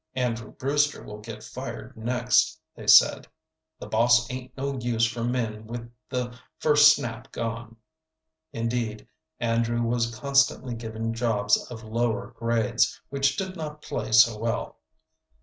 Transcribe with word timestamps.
"Andrew 0.15 0.49
Brewster 0.51 1.03
will 1.03 1.19
get 1.19 1.43
fired 1.43 1.95
next," 1.95 2.59
they 2.75 2.87
said. 2.87 3.27
"The 3.77 3.85
boss 3.85 4.31
'ain't 4.31 4.57
no 4.57 4.79
use 4.79 5.05
for 5.05 5.23
men 5.23 5.67
with 5.67 5.91
the 6.09 6.35
first 6.57 6.95
snap 6.95 7.31
gone." 7.31 7.75
Indeed, 8.51 9.07
Andrew 9.39 9.83
was 9.83 10.15
constantly 10.17 10.73
given 10.73 11.13
jobs 11.13 11.55
of 11.69 11.83
lower 11.83 12.31
grades, 12.31 12.99
which 13.09 13.37
did 13.37 13.55
not 13.55 13.83
pay 13.83 14.11
so 14.11 14.39
well. 14.39 14.79